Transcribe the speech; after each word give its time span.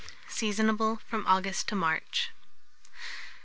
Seasonable 0.27 0.99
from 1.07 1.27
August 1.27 1.67
to 1.67 1.75
March. 1.75 2.31